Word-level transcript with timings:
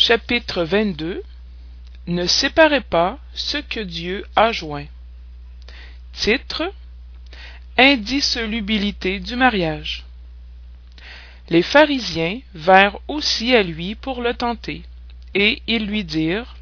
chapitre 0.00 0.64
22 0.64 1.22
ne 2.06 2.24
séparez 2.24 2.80
pas 2.80 3.18
ce 3.34 3.58
que 3.58 3.80
dieu 3.80 4.24
a 4.34 4.50
joint. 4.50 4.86
Titre. 6.14 6.72
Indissolubilité 7.76 9.20
du 9.20 9.36
mariage. 9.36 10.06
Les 11.50 11.60
pharisiens 11.60 12.40
vinrent 12.54 12.98
aussi 13.08 13.54
à 13.54 13.62
lui 13.62 13.94
pour 13.94 14.22
le 14.22 14.32
tenter 14.32 14.82
et 15.34 15.60
ils 15.66 15.86
lui 15.86 16.02
dirent 16.02 16.56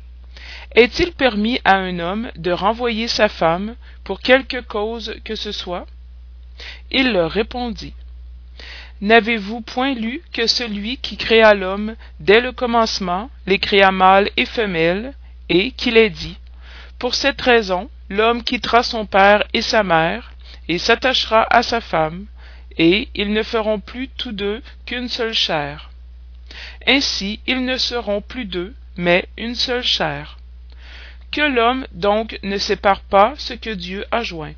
est-il 0.75 1.13
permis 1.13 1.61
à 1.65 1.77
un 1.77 2.01
homme 2.01 2.33
de 2.35 2.51
renvoyer 2.51 3.07
sa 3.07 3.29
femme 3.29 3.77
pour 4.03 4.19
quelque 4.19 4.61
cause 4.61 5.15
que 5.25 5.37
ce 5.37 5.53
soit? 5.53 5.87
Il 6.91 7.13
leur 7.13 7.31
répondit 7.31 7.95
n'avez-vous 9.01 9.61
point 9.61 9.95
lu 9.95 10.23
que 10.33 10.47
celui 10.47 10.97
qui 10.99 11.17
créa 11.17 11.55
l'homme 11.55 11.95
dès 12.21 12.41
le 12.41 12.53
commencement 12.53 13.31
les 13.47 13.59
créa 13.59 13.93
mâle 13.93 14.31
et 14.37 14.47
femelle 14.47 15.15
et 15.49 15.71
qu'il 15.73 15.97
est 15.97 16.11
dit 16.11 16.37
pour 16.99 17.15
cette 17.15 17.41
raison 17.41 17.89
l'homme 18.11 18.43
quittera 18.43 18.83
son 18.83 19.07
père 19.07 19.45
et 19.55 19.63
sa 19.63 19.83
mère 19.83 20.33
et 20.69 20.79
s'attachera 20.79 21.47
à 21.51 21.63
sa 21.63 21.81
femme 21.81 22.27
et 22.77 23.09
ils 23.15 23.33
ne 23.33 23.43
feront 23.43 23.81
plus 23.81 24.09
tous 24.09 24.33
deux 24.33 24.63
qu'une 24.87 25.09
seule 25.09 25.33
chair. 25.33 25.91
Ainsi 26.87 27.41
ils 27.47 27.65
ne 27.65 27.77
seront 27.77 28.21
plus 28.21 28.45
deux 28.47 28.75
mais 28.97 29.29
une 29.37 29.55
seule 29.55 29.85
chair. 29.85 30.39
Que 31.31 31.41
l'homme 31.41 31.87
donc 31.93 32.39
ne 32.43 32.59
sépare 32.59 33.03
pas 33.03 33.35
ce 33.37 33.55
que 33.55 33.71
dieu 33.71 34.05
a 34.11 34.23
joint 34.23 34.55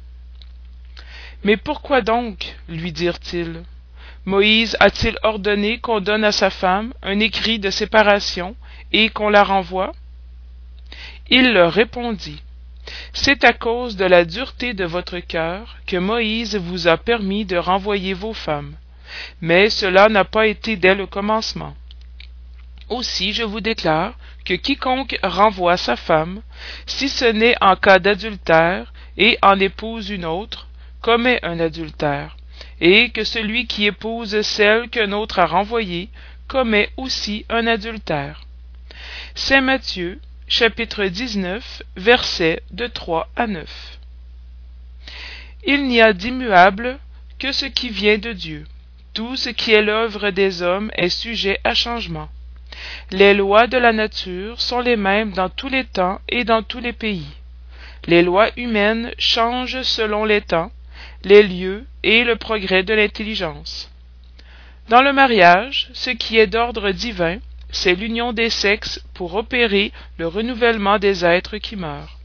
mais 1.43 1.57
pourquoi 1.57 2.03
donc 2.03 2.55
lui 2.69 2.93
dirent-ils 2.93 3.63
moïse 4.25 4.77
a-t-il 4.81 5.19
ordonné 5.23 5.79
qu'on 5.79 6.01
donne 6.01 6.25
à 6.25 6.33
sa 6.33 6.51
femme 6.51 6.93
un 7.03 7.21
écrit 7.21 7.59
de 7.59 7.71
séparation 7.71 8.55
et 8.93 9.09
qu'on 9.09 9.29
la 9.29 9.45
renvoie? 9.45 9.93
Il 11.29 11.53
leur 11.53 11.73
répondit 11.73 12.43
c'est 13.13 13.45
à 13.45 13.53
cause 13.53 13.97
de 13.97 14.05
la 14.05 14.25
dureté 14.25 14.75
de 14.75 14.85
votre 14.85 15.19
cœur 15.19 15.77
que 15.87 15.97
moïse 15.97 16.57
vous 16.57 16.89
a 16.89 16.97
permis 16.97 17.45
de 17.45 17.57
renvoyer 17.57 18.15
vos 18.15 18.33
femmes. 18.33 18.75
Mais 19.41 19.71
cela 19.71 20.09
n'a 20.09 20.25
pas 20.25 20.47
été 20.47 20.77
dès 20.77 20.95
le 20.95 21.07
commencement. 21.07 21.75
Aussi 22.89 23.33
je 23.33 23.43
vous 23.43 23.61
déclare 23.61 24.15
que 24.45 24.55
quiconque 24.55 25.19
renvoie 25.23 25.77
sa 25.77 25.97
femme 25.97 26.43
si 26.87 27.09
ce 27.09 27.25
n'est 27.25 27.57
en 27.61 27.77
cas 27.77 27.99
d'adultère 27.99 28.93
et 29.17 29.39
en 29.43 29.59
épouse 29.61 30.11
une 30.11 30.25
autre 30.25 30.69
commet 31.01 31.39
un 31.45 31.61
adultère 31.61 32.37
et 32.81 33.11
que 33.11 33.25
celui 33.25 33.67
qui 33.67 33.87
épouse 33.87 34.41
celle 34.43 34.89
qu'un 34.89 35.13
autre 35.13 35.39
a 35.39 35.47
renvoyée 35.47 36.09
commet 36.49 36.91
aussi 36.97 37.45
un 37.49 37.67
adultère. 37.67 38.43
Saint 39.35 39.61
matthieu 39.61 40.21
chapitre 40.49 41.05
versets 41.97 42.63
de 42.73 42.91
à 43.37 43.47
il 45.67 45.87
n'y 45.87 46.01
a 46.01 46.13
d'immuable 46.13 46.99
que 47.39 47.53
ce 47.53 47.67
qui 47.67 47.91
vient 47.91 48.19
de 48.19 48.33
dieu. 48.33 48.67
Tout 49.13 49.37
ce 49.37 49.51
qui 49.51 49.73
est 49.73 49.83
l'œuvre 49.83 50.31
des 50.31 50.63
hommes 50.63 50.91
est 50.95 51.11
sujet 51.11 51.61
à 51.65 51.75
changement. 51.75 52.29
Les 53.11 53.35
lois 53.35 53.67
de 53.67 53.77
la 53.77 53.93
nature 53.93 54.61
sont 54.61 54.81
les 54.81 54.97
mêmes 54.97 55.33
dans 55.33 55.51
tous 55.51 55.69
les 55.69 55.85
temps 55.85 56.21
et 56.29 56.45
dans 56.45 56.63
tous 56.63 56.81
les 56.81 56.95
pays. 56.95 57.27
Les 58.07 58.23
lois 58.23 58.49
humaines 58.57 59.13
changent 59.19 59.83
selon 59.83 60.25
les 60.25 60.41
temps 60.41 60.73
les 61.25 61.43
lieux 61.43 61.85
et 62.03 62.25
le 62.25 62.37
progrès 62.37 62.83
de 62.83 62.95
l'intelligence. 62.95 63.91
Dans 64.89 65.03
le 65.03 65.13
mariage 65.13 65.89
ce 65.93 66.11
qui 66.11 66.39
est 66.39 66.47
d'ordre 66.47 66.91
divin 66.91 67.39
c'est 67.71 67.95
l'union 67.95 68.33
des 68.33 68.51
sexes 68.51 69.01
pour 69.15 69.35
opérer 69.35 69.93
le 70.19 70.27
renouvellement 70.27 70.99
des 70.99 71.25
êtres 71.25 71.59
qui 71.59 71.77
meurent. 71.77 72.19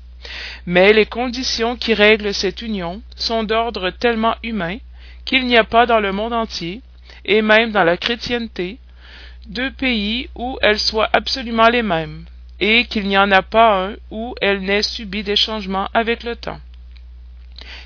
Mais 0.66 0.92
les 0.94 1.06
conditions 1.06 1.76
qui 1.76 1.94
règlent 1.94 2.34
cette 2.34 2.62
union 2.62 3.02
sont 3.16 3.44
d'ordre 3.44 3.92
tellement 3.92 4.36
humain 4.44 4.78
qu'il 5.26 5.46
n'y 5.46 5.58
a 5.58 5.64
pas 5.64 5.86
dans 5.86 6.00
le 6.00 6.12
monde 6.12 6.34
entier 6.34 6.82
et 7.26 7.42
même 7.42 7.72
dans 7.72 7.84
la 7.84 7.98
chrétienté 7.98 8.78
deux 9.48 9.72
pays 9.72 10.30
où 10.36 10.58
elles 10.62 10.80
soient 10.80 11.10
absolument 11.14 11.70
les 11.70 11.84
mêmes 11.84 12.26
et 12.60 12.86
qu'il 12.86 13.08
n'y 13.08 13.18
en 13.18 13.32
a 13.32 13.42
pas 13.44 13.86
un 13.90 13.96
où 14.10 14.34
elles 14.42 14.62
n'aient 14.62 14.82
subi 14.82 15.24
des 15.24 15.36
changements 15.36 15.90
avec 15.94 16.24
le 16.24 16.36
temps 16.36 16.60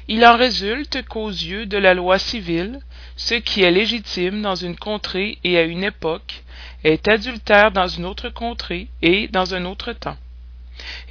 il 0.08 0.26
en 0.26 0.36
résulte 0.36 1.04
qu'aux 1.08 1.30
yeux 1.30 1.66
de 1.66 1.78
la 1.78 1.94
loi 1.94 2.20
civile 2.20 2.80
ce 3.16 3.36
qui 3.36 3.64
est 3.64 3.72
légitime 3.72 4.42
dans 4.42 4.56
une 4.56 4.78
contrée 4.78 5.38
et 5.44 5.58
à 5.58 5.64
une 5.64 5.84
époque 5.84 6.44
est 6.84 7.08
adultère 7.08 7.72
dans 7.72 7.88
une 7.88 8.06
autre 8.06 8.30
contrée 8.30 8.88
et 9.02 9.28
dans 9.28 9.54
un 9.54 9.66
autre 9.66 9.92
temps. 9.94 10.18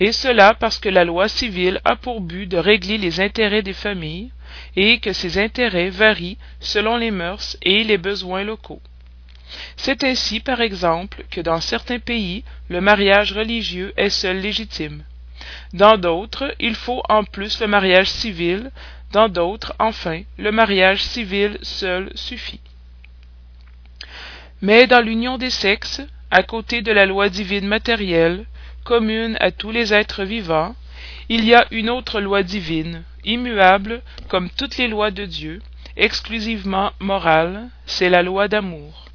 Et 0.00 0.12
cela 0.12 0.54
parce 0.54 0.78
que 0.78 0.88
la 0.88 1.04
loi 1.04 1.28
civile 1.28 1.80
a 1.84 1.96
pour 1.96 2.20
but 2.20 2.46
de 2.46 2.56
régler 2.56 2.96
les 2.96 3.20
intérêts 3.20 3.62
des 3.62 3.74
familles 3.74 4.30
et 4.76 4.98
que 4.98 5.12
ces 5.12 5.38
intérêts 5.38 5.90
varient 5.90 6.38
selon 6.60 6.96
les 6.96 7.10
mœurs 7.10 7.56
et 7.62 7.84
les 7.84 7.98
besoins 7.98 8.44
locaux. 8.44 8.80
C'est 9.76 10.04
ainsi 10.04 10.40
par 10.40 10.60
exemple 10.60 11.24
que 11.30 11.40
dans 11.40 11.60
certains 11.60 11.98
pays 11.98 12.44
le 12.68 12.80
mariage 12.80 13.32
religieux 13.32 13.92
est 13.96 14.10
seul 14.10 14.40
légitime 14.40 15.04
dans 15.72 15.98
d'autres 15.98 16.54
il 16.60 16.74
faut 16.74 17.02
en 17.08 17.24
plus 17.24 17.60
le 17.60 17.66
mariage 17.66 18.10
civil. 18.10 18.70
Dans 19.12 19.28
d'autres 19.28 19.74
enfin 19.78 20.22
le 20.36 20.52
mariage 20.52 21.02
civil 21.02 21.58
seul 21.62 22.10
suffit. 22.14 22.60
Mais 24.60 24.86
dans 24.86 25.00
l'union 25.00 25.38
des 25.38 25.50
sexes 25.50 26.02
à 26.30 26.42
côté 26.42 26.82
de 26.82 26.92
la 26.92 27.06
loi 27.06 27.28
divine 27.28 27.66
matérielle 27.66 28.44
commune 28.84 29.36
à 29.40 29.50
tous 29.50 29.70
les 29.70 29.94
êtres 29.94 30.24
vivants 30.24 30.74
il 31.28 31.44
y 31.44 31.54
a 31.54 31.66
une 31.70 31.90
autre 31.90 32.20
loi 32.20 32.42
divine 32.42 33.02
immuable 33.24 34.02
comme 34.28 34.50
toutes 34.50 34.78
les 34.78 34.88
lois 34.88 35.10
de 35.10 35.24
dieu 35.24 35.60
exclusivement 35.96 36.92
morale 37.00 37.68
c'est 37.86 38.08
la 38.10 38.22
loi 38.22 38.48
d'amour. 38.48 39.06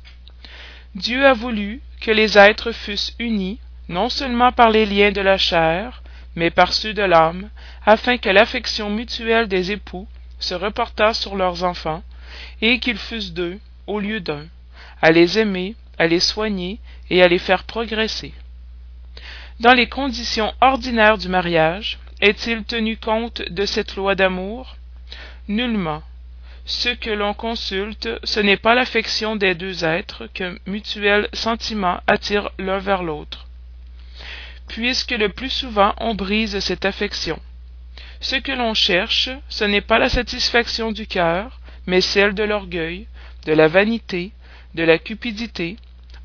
Dieu 0.95 1.25
a 1.25 1.33
voulu 1.33 1.81
que 2.01 2.11
les 2.11 2.37
êtres 2.37 2.71
fussent 2.71 3.15
unis 3.19 3.59
non 3.89 4.09
seulement 4.09 4.51
par 4.51 4.69
les 4.69 4.85
liens 4.85 5.11
de 5.11 5.21
la 5.21 5.37
chair 5.37 6.02
mais 6.35 6.49
par 6.49 6.73
ceux 6.73 6.93
de 6.93 7.01
l'âme 7.03 7.49
afin 7.85 8.17
que 8.17 8.29
l'affection 8.29 8.89
mutuelle 8.89 9.47
des 9.47 9.71
époux 9.71 10.07
se 10.39 10.53
reportât 10.53 11.13
sur 11.13 11.35
leurs 11.35 11.63
enfants 11.63 12.03
et 12.61 12.79
qu'ils 12.79 12.97
fussent 12.97 13.33
deux 13.33 13.59
au 13.87 13.99
lieu 13.99 14.19
d'un 14.19 14.45
à 15.01 15.11
les 15.11 15.39
aimer 15.39 15.75
à 15.99 16.07
les 16.07 16.19
soigner 16.19 16.79
et 17.09 17.21
à 17.21 17.27
les 17.27 17.37
faire 17.37 17.65
progresser. 17.65 18.33
Dans 19.59 19.73
les 19.73 19.87
conditions 19.87 20.53
ordinaires 20.61 21.17
du 21.17 21.29
mariage 21.29 21.99
est-il 22.21 22.63
tenu 22.63 22.97
compte 22.97 23.41
de 23.49 23.65
cette 23.65 23.95
loi 23.95 24.15
d'amour? 24.15 24.77
Nullement. 25.47 26.01
Ce 26.65 26.89
que 26.89 27.09
l'on 27.09 27.33
consulte 27.33 28.09
ce 28.23 28.39
n'est 28.39 28.57
pas 28.57 28.73
l'affection 28.75 29.35
des 29.35 29.53
deux 29.53 29.83
êtres 29.83 30.27
qu'un 30.33 30.55
mutuel 30.65 31.27
sentiment 31.33 31.99
attire 32.07 32.49
l'un 32.57 32.79
vers 32.79 33.03
l'autre 33.03 33.42
puisque 34.73 35.11
le 35.11 35.29
plus 35.29 35.51
souvent 35.51 35.93
on 35.99 36.15
brise 36.15 36.57
cette 36.57 36.85
affection. 36.85 37.39
Ce 38.21 38.35
que 38.37 38.51
l'on 38.51 38.73
cherche 38.73 39.29
ce 39.47 39.65
n'est 39.65 39.87
pas 39.89 39.99
la 39.99 40.09
satisfaction 40.09 40.91
du 40.91 41.05
cœur 41.05 41.59
mais 41.85 42.01
celle 42.01 42.33
de 42.33 42.41
l'orgueil 42.41 43.05
de 43.45 43.53
la 43.53 43.67
vanité 43.67 44.31
de 44.73 44.81
la 44.81 44.97
cupidité 44.97 45.77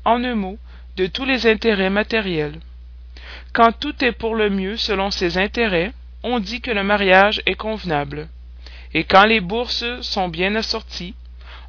en 0.03 0.23
un 0.23 0.33
mot 0.33 0.57
de 0.97 1.05
tous 1.05 1.25
les 1.25 1.45
intérêts 1.45 1.91
matériels. 1.91 2.59
Quand 3.53 3.71
tout 3.71 4.03
est 4.03 4.13
pour 4.13 4.33
le 4.33 4.49
mieux 4.49 4.77
selon 4.77 5.11
ces 5.11 5.37
intérêts 5.37 5.93
on 6.23 6.39
dit 6.39 6.59
que 6.59 6.71
le 6.71 6.83
mariage 6.83 7.43
est 7.45 7.53
convenable. 7.53 8.29
Et 8.95 9.03
quand 9.03 9.25
les 9.25 9.41
bourses 9.41 10.01
sont 10.01 10.27
bien 10.27 10.55
assorties 10.55 11.13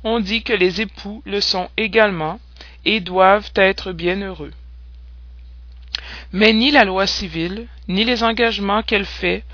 on 0.02 0.18
dit 0.18 0.42
que 0.42 0.54
les 0.54 0.80
époux 0.80 1.22
le 1.26 1.42
sont 1.42 1.68
également 1.76 2.40
et 2.86 3.00
doivent 3.00 3.52
être 3.54 3.92
bien 3.92 4.22
heureux 4.22 4.52
mais 6.32 6.52
ni 6.52 6.70
la 6.70 6.84
loi 6.84 7.06
civile 7.06 7.66
ni 7.88 8.04
les 8.04 8.22
engagements 8.22 8.82
qu'elle 8.82 9.04
fait 9.04 9.44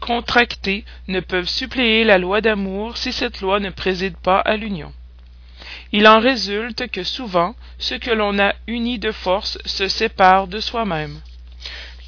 contracter 0.00 0.84
ne 1.08 1.20
peuvent 1.20 1.48
suppléer 1.48 2.04
la 2.04 2.18
loi 2.18 2.40
d'amour 2.40 2.96
si 2.96 3.12
cette 3.12 3.40
loi 3.40 3.58
ne 3.58 3.70
préside 3.70 4.16
pas 4.16 4.38
à 4.38 4.56
l'union. 4.56 4.92
Il 5.92 6.06
en 6.06 6.20
résulte 6.20 6.88
que 6.90 7.02
souvent 7.02 7.54
ce 7.78 7.94
que 7.94 8.10
l'on 8.10 8.38
a 8.38 8.54
uni 8.66 8.98
de 8.98 9.10
force 9.10 9.58
se 9.64 9.88
sépare 9.88 10.46
de 10.46 10.60
soi-même 10.60 11.20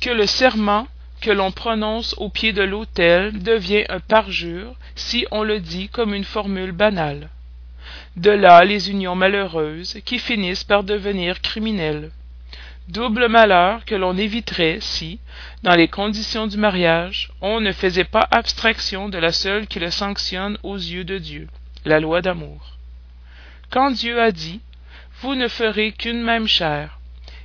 que 0.00 0.10
le 0.10 0.26
serment 0.26 0.86
que 1.20 1.30
l'on 1.30 1.52
prononce 1.52 2.14
au 2.16 2.30
pied 2.30 2.52
de 2.52 2.62
l'autel 2.62 3.42
devient 3.42 3.84
un 3.90 4.00
parjure 4.00 4.74
si 4.94 5.26
on 5.30 5.42
le 5.42 5.60
dit 5.60 5.88
comme 5.88 6.14
une 6.14 6.24
formule 6.24 6.72
banale. 6.72 7.28
De 8.16 8.30
là 8.30 8.64
les 8.64 8.90
unions 8.90 9.14
malheureuses 9.14 9.98
qui 10.04 10.18
finissent 10.18 10.64
par 10.64 10.84
devenir 10.84 11.42
criminelles 11.42 12.10
double 12.90 13.28
malheur 13.28 13.84
que 13.84 13.94
l'on 13.94 14.16
éviterait 14.16 14.78
si 14.80 15.20
dans 15.62 15.74
les 15.74 15.88
conditions 15.88 16.46
du 16.46 16.56
mariage 16.56 17.30
on 17.40 17.60
ne 17.60 17.72
faisait 17.72 18.04
pas 18.04 18.26
abstraction 18.30 19.08
de 19.08 19.18
la 19.18 19.32
seule 19.32 19.66
qui 19.66 19.78
le 19.78 19.90
sanctionne 19.90 20.58
aux 20.62 20.76
yeux 20.76 21.04
de 21.04 21.18
dieu 21.18 21.48
la 21.84 22.00
loi 22.00 22.22
d'amour 22.22 22.76
quand 23.70 23.90
dieu 23.90 24.20
a 24.20 24.32
dit 24.32 24.60
vous 25.22 25.34
ne 25.34 25.48
ferez 25.48 25.92
qu'une 25.92 26.22
même 26.22 26.46
chair 26.46 26.98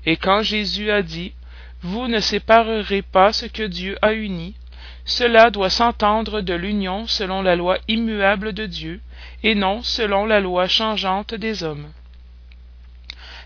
Et 0.06 0.16
quand 0.16 0.42
Jésus 0.42 0.92
a 0.92 1.02
dit 1.02 1.34
Vous 1.82 2.08
ne 2.08 2.20
séparerez 2.20 3.02
pas 3.02 3.34
ce 3.34 3.48
que 3.48 3.64
Dieu 3.64 3.98
a 4.02 4.14
uni, 4.14 4.56
cela 5.04 5.50
doit 5.50 5.70
s'entendre 5.70 6.40
de 6.40 6.54
l'union 6.54 7.06
selon 7.06 7.42
la 7.42 7.58
loi 7.58 7.78
immuable 7.90 8.54
de 8.54 8.66
Dieu, 8.66 9.02
et 9.44 9.56
non 9.56 9.84
selon 9.84 10.26
la 10.26 10.40
loi 10.40 10.70
changeante 10.70 11.36
des 11.36 11.64
hommes. 11.64 11.92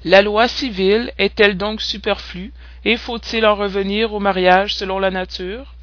La 0.06 0.22
loi 0.22 0.48
civile 0.48 1.12
est-elle 1.18 1.58
donc 1.58 1.82
superflue, 1.82 2.54
et 2.86 2.98
faut-il 2.98 3.46
en 3.46 3.56
revenir 3.56 4.14
au 4.14 4.20
mariage 4.20 4.76
selon 4.76 5.00
la 5.00 5.12
nature? 5.12 5.76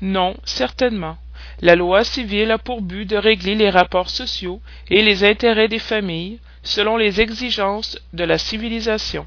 Non, 0.00 0.36
certainement. 0.44 1.16
La 1.60 1.76
loi 1.76 2.04
civile 2.04 2.50
a 2.50 2.58
pour 2.58 2.82
but 2.82 3.04
de 3.04 3.16
régler 3.16 3.54
les 3.54 3.70
rapports 3.70 4.10
sociaux 4.10 4.60
et 4.90 5.02
les 5.02 5.24
intérêts 5.24 5.68
des 5.68 5.78
familles 5.78 6.38
selon 6.62 6.96
les 6.96 7.20
exigences 7.20 7.98
de 8.12 8.24
la 8.24 8.38
civilisation. 8.38 9.26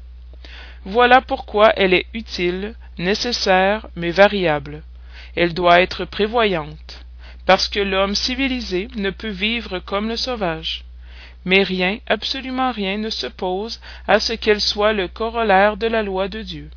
Voilà 0.84 1.20
pourquoi 1.20 1.72
elle 1.76 1.94
est 1.94 2.06
utile, 2.14 2.74
nécessaire, 2.98 3.86
mais 3.96 4.10
variable 4.10 4.82
elle 5.34 5.54
doit 5.54 5.80
être 5.80 6.04
prévoyante, 6.04 7.04
parce 7.46 7.68
que 7.68 7.80
l'homme 7.80 8.14
civilisé 8.14 8.88
ne 8.96 9.10
peut 9.10 9.28
vivre 9.28 9.78
comme 9.78 10.08
le 10.08 10.16
sauvage. 10.16 10.84
Mais 11.44 11.62
rien, 11.62 11.98
absolument 12.06 12.70
rien 12.72 12.98
ne 12.98 13.10
s'oppose 13.10 13.80
à 14.06 14.20
ce 14.20 14.32
qu'elle 14.32 14.60
soit 14.60 14.92
le 14.92 15.08
corollaire 15.08 15.76
de 15.76 15.86
la 15.86 16.02
loi 16.02 16.28
de 16.28 16.42
Dieu. 16.42 16.70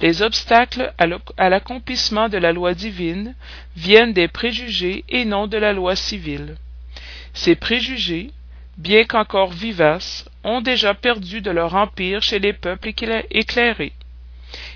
Les 0.00 0.22
obstacles 0.22 0.92
à 0.98 1.48
l'accomplissement 1.48 2.28
de 2.28 2.38
la 2.38 2.52
loi 2.52 2.74
divine 2.74 3.34
viennent 3.76 4.12
des 4.12 4.28
préjugés 4.28 5.04
et 5.08 5.24
non 5.24 5.46
de 5.46 5.58
la 5.58 5.72
loi 5.72 5.96
civile. 5.96 6.56
Ces 7.34 7.54
préjugés, 7.54 8.30
bien 8.78 9.04
qu'encore 9.04 9.52
vivaces, 9.52 10.28
ont 10.44 10.60
déjà 10.60 10.94
perdu 10.94 11.40
de 11.40 11.50
leur 11.50 11.74
empire 11.74 12.22
chez 12.22 12.38
les 12.38 12.52
peuples 12.52 12.90
éclairés. 13.30 13.92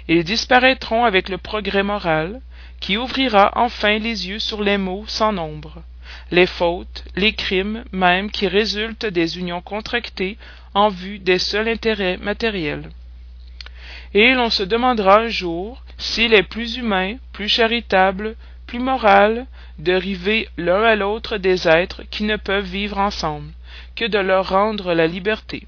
Ils 0.08 0.24
disparaîtront 0.24 1.04
avec 1.04 1.28
le 1.28 1.38
progrès 1.38 1.82
moral, 1.82 2.40
qui 2.80 2.96
ouvrira 2.96 3.52
enfin 3.56 3.98
les 3.98 4.28
yeux 4.28 4.38
sur 4.38 4.62
les 4.62 4.76
maux 4.76 5.04
sans 5.06 5.32
nombre, 5.32 5.82
les 6.30 6.46
fautes, 6.46 7.04
les 7.16 7.32
crimes 7.32 7.84
même 7.92 8.30
qui 8.30 8.48
résultent 8.48 9.06
des 9.06 9.38
unions 9.38 9.60
contractées 9.60 10.38
en 10.74 10.88
vue 10.88 11.18
des 11.18 11.38
seuls 11.38 11.68
intérêts 11.68 12.16
matériels. 12.16 12.90
Et 14.12 14.34
l'on 14.34 14.50
se 14.50 14.62
demandera 14.62 15.20
un 15.20 15.28
jour 15.28 15.82
s'il 15.98 16.34
est 16.34 16.42
plus 16.42 16.76
humain, 16.76 17.16
plus 17.32 17.48
charitable, 17.48 18.36
plus 18.66 18.78
moral 18.78 19.46
de 19.78 19.92
river 19.92 20.48
l'un 20.56 20.82
à 20.82 20.96
l'autre 20.96 21.36
des 21.36 21.68
êtres 21.68 22.02
qui 22.10 22.24
ne 22.24 22.36
peuvent 22.36 22.64
vivre 22.64 22.98
ensemble, 22.98 23.52
que 23.96 24.04
de 24.04 24.18
leur 24.18 24.48
rendre 24.48 24.94
la 24.94 25.06
liberté. 25.06 25.66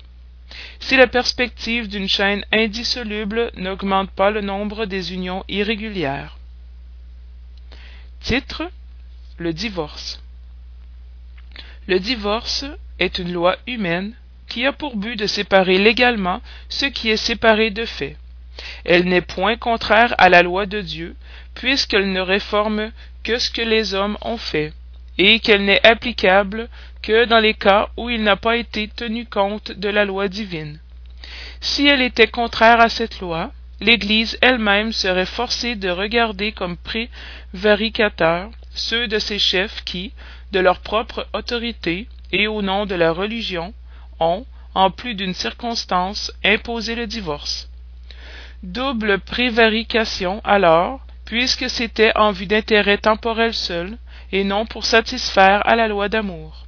Si 0.79 0.97
la 0.97 1.07
perspective 1.07 1.89
d'une 1.89 2.09
chaîne 2.09 2.45
indissoluble 2.53 3.51
n'augmente 3.57 4.11
pas 4.11 4.31
le 4.31 4.41
nombre 4.41 4.87
des 4.87 5.13
unions 5.13 5.45
irrégulières. 5.49 6.39
Titre 8.21 8.71
Le 9.39 9.53
divorce. 9.53 10.23
Le 11.87 12.01
divorce 12.01 12.65
est 12.99 13.19
une 13.19 13.33
loi 13.33 13.57
humaine 13.67 14.15
qui 14.49 14.67
a 14.67 14.73
pour 14.73 14.97
but 14.97 15.17
de 15.17 15.27
séparer 15.27 15.79
légalement 15.79 16.41
ce 16.69 16.87
qui 16.87 17.11
est 17.11 17.17
séparé 17.17 17.71
de 17.71 17.85
fait. 17.85 18.17
Elle 18.85 19.05
n'est 19.05 19.21
point 19.21 19.57
contraire 19.57 20.15
à 20.19 20.29
la 20.29 20.43
loi 20.43 20.67
de 20.67 20.81
Dieu, 20.81 21.15
puisqu'elle 21.55 22.13
ne 22.13 22.21
réforme 22.21 22.91
que 23.23 23.39
ce 23.39 23.51
que 23.51 23.63
les 23.63 23.95
hommes 23.95 24.17
ont 24.23 24.37
fait, 24.37 24.73
et 25.19 25.41
qu'elle 25.41 25.65
n'est 25.65 25.85
applicable 25.87 26.69
que 27.03 27.25
dans 27.25 27.39
les 27.41 27.55
cas 27.55 27.91
où 27.97 28.09
il 28.11 28.23
n'a 28.23 28.37
pas 28.37 28.57
été 28.57 28.89
tenu 28.89 29.27
compte 29.27 29.73
de 29.73 29.89
la 29.89 30.05
loi 30.05 30.29
divine. 30.29 30.79
Si 31.61 31.87
elle 31.87 32.03
était 32.03 32.27
contraire 32.27 32.81
à 32.81 32.89
cette 32.89 33.21
loi, 33.21 33.53
l'Église 33.81 34.39
elle-même 34.41 34.93
serait 34.93 35.27
forcée 35.27 35.75
de 35.77 35.91
regarder 35.91 36.53
comme 36.53 36.77
prévaricateurs 36.77 38.51
ceux 38.77 39.09
de 39.09 39.19
ses 39.19 39.39
chefs 39.39 39.83
qui, 39.85 40.13
de 40.53 40.61
leur 40.61 40.81
propre 40.81 41.27
autorité 41.33 42.09
et 42.33 42.47
au 42.47 42.63
nom 42.63 42.87
de 42.87 42.95
la 42.95 43.13
religion, 43.13 43.75
ont, 44.21 44.47
en 44.75 44.91
plus 44.91 45.15
d'une 45.15 45.35
circonstance, 45.35 46.33
imposé 46.45 46.95
le 46.95 47.07
divorce. 47.07 47.69
Double 48.63 49.19
prévarication 49.19 50.41
alors, 50.45 51.01
puisque 51.25 51.69
c'était 51.69 52.13
en 52.17 52.31
vue 52.31 52.47
d'intérêts 52.47 52.99
temporels 52.99 53.55
seuls, 53.55 53.99
et 54.33 54.45
non 54.45 54.67
pour 54.67 54.85
satisfaire 54.85 55.67
à 55.67 55.77
la 55.77 55.89
loi 55.89 56.09
d'amour. 56.09 56.67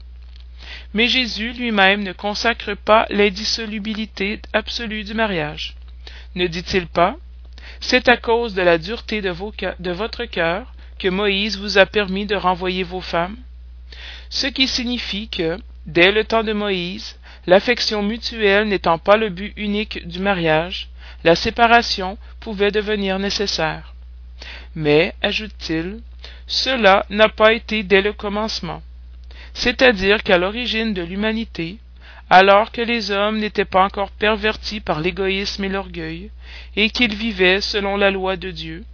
Mais 0.95 1.07
Jésus 1.07 1.53
lui-même 1.53 2.03
ne 2.03 2.13
consacre 2.13 2.75
pas 2.75 3.07
l'indissolubilité 3.11 4.41
absolue 4.53 5.05
du 5.05 5.15
mariage 5.15 5.77
ne 6.39 6.47
dit-il 6.47 6.87
pas 6.87 7.17
c'est 7.81 8.09
à 8.09 8.17
cause 8.17 8.55
de 8.55 8.63
la 8.63 8.79
dureté 8.79 9.21
de, 9.21 9.33
de 9.79 9.91
votre 9.91 10.25
cœur 10.25 10.73
Moïse 11.07 11.59
vous 11.59 11.79
a 11.79 11.87
permis 11.87 12.27
de 12.27 12.35
renvoyer 12.35 12.83
vos 12.83 13.01
femmes. 13.01 13.37
Ce 14.31 14.47
qui 14.47 14.67
signifie 14.67 15.29
que 15.29 15.57
dès 15.87 16.11
le 16.11 16.25
temps 16.25 16.43
de 16.43 16.53
Moïse 16.53 17.17
l'affection 17.47 18.03
mutuelle 18.03 18.69
n'étant 18.69 18.99
pas 18.99 19.17
le 19.17 19.31
but 19.31 19.53
unique 19.57 20.07
du 20.07 20.19
mariage 20.19 20.89
la 21.25 21.35
séparation 21.35 22.19
pouvait 22.41 22.71
devenir 22.71 23.19
nécessaire. 23.19 23.95
Mais 24.75 25.15
ajoute-t-il 25.23 26.01
cela 26.47 27.05
n'a 27.11 27.29
pas 27.29 27.53
été 27.53 27.83
dès 27.83 28.01
le 28.01 28.13
commencement. 28.13 28.83
C'est-à-dire 29.53 30.23
qu'à 30.23 30.39
l'origine 30.39 30.95
de 30.95 31.03
l'humanité 31.03 31.79
alors 32.31 32.73
que 32.73 32.83
les 32.83 33.11
hommes 33.11 33.39
n'étaient 33.39 33.65
pas 33.65 33.85
encore 33.85 34.11
pervertis 34.11 34.81
par 34.81 35.01
l'égoïsme 35.01 35.65
et 35.65 35.69
l'orgueil, 35.69 36.31
et 36.77 36.91
qu'ils 36.91 37.15
vivaient 37.15 37.61
selon 37.63 37.97
la 37.97 38.11
loi 38.11 38.37
de 38.37 38.51
Dieu, 38.51 38.85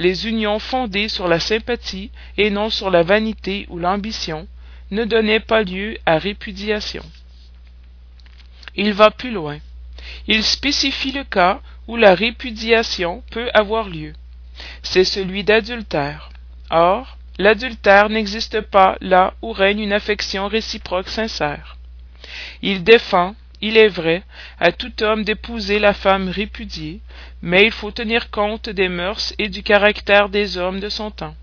les 0.00 0.26
unions 0.26 0.58
fondées 0.58 1.08
sur 1.08 1.28
la 1.28 1.38
sympathie 1.38 2.10
et 2.38 2.48
non 2.48 2.70
sur 2.70 2.90
la 2.90 3.02
vanité 3.02 3.66
ou 3.68 3.78
l'ambition 3.78 4.48
ne 4.90 5.04
donnaient 5.04 5.40
pas 5.40 5.62
lieu 5.62 5.98
à 6.06 6.16
répudiation. 6.16 7.04
Il 8.74 8.94
va 8.94 9.10
plus 9.10 9.30
loin. 9.30 9.58
Il 10.26 10.42
spécifie 10.42 11.12
le 11.12 11.24
cas 11.24 11.60
où 11.86 11.96
la 11.96 12.14
répudiation 12.14 13.22
peut 13.30 13.50
avoir 13.52 13.90
lieu. 13.90 14.14
C'est 14.82 15.04
celui 15.04 15.44
d'adultère. 15.44 16.30
Or, 16.70 17.18
l'adultère 17.38 18.08
n'existe 18.08 18.62
pas 18.62 18.96
là 19.02 19.34
où 19.42 19.52
règne 19.52 19.80
une 19.80 19.92
affection 19.92 20.48
réciproque 20.48 21.10
sincère. 21.10 21.76
Il 22.62 22.84
défend, 22.84 23.34
il 23.62 23.76
est 23.76 23.88
vrai, 23.88 24.22
à 24.58 24.72
tout 24.72 25.02
homme 25.02 25.24
d'épouser 25.24 25.78
la 25.78 25.92
femme 25.92 26.28
répudiée, 26.28 27.00
mais 27.42 27.64
il 27.64 27.72
faut 27.72 27.90
tenir 27.90 28.30
compte 28.30 28.68
des 28.68 28.88
mœurs 28.88 29.34
et 29.38 29.48
du 29.48 29.62
caractère 29.62 30.28
des 30.28 30.56
hommes 30.56 30.80
de 30.80 30.88
son 30.88 31.10
temps. 31.10 31.34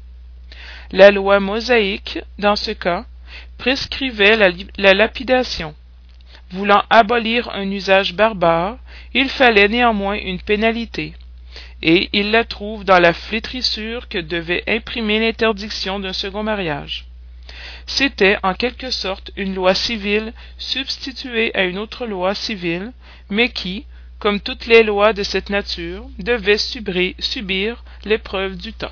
La 0.91 1.11
loi 1.11 1.39
mosaïque, 1.39 2.19
dans 2.39 2.55
ce 2.55 2.71
cas, 2.71 3.05
prescrivait 3.57 4.37
la, 4.37 4.49
la 4.77 4.93
lapidation. 4.93 5.75
Voulant 6.51 6.83
abolir 6.89 7.49
un 7.49 7.69
usage 7.69 8.13
barbare, 8.13 8.77
il 9.13 9.29
fallait 9.29 9.67
néanmoins 9.67 10.15
une 10.15 10.39
pénalité, 10.39 11.13
et 11.81 12.09
il 12.13 12.31
la 12.31 12.45
trouve 12.45 12.85
dans 12.85 12.99
la 12.99 13.13
flétrissure 13.13 14.07
que 14.07 14.17
devait 14.17 14.63
imprimer 14.67 15.19
l'interdiction 15.19 15.99
d'un 15.99 16.13
second 16.13 16.43
mariage. 16.43 17.06
C'était 17.87 18.37
en 18.43 18.53
quelque 18.53 18.91
sorte 18.91 19.31
une 19.37 19.55
loi 19.55 19.73
civile 19.73 20.33
substituée 20.57 21.55
à 21.55 21.63
une 21.63 21.77
autre 21.79 22.05
loi 22.05 22.35
civile, 22.35 22.91
mais 23.29 23.49
qui, 23.49 23.85
comme 24.19 24.41
toutes 24.41 24.65
les 24.65 24.83
lois 24.83 25.13
de 25.13 25.23
cette 25.23 25.49
nature, 25.49 26.05
devait 26.19 26.57
subir 26.57 27.83
l'épreuve 28.03 28.57
du 28.57 28.73
temps. 28.73 28.91